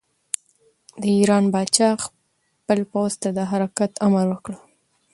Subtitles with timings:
[1.01, 4.53] د ایران پاچا خپل پوځ ته د حرکت امر ورکړ.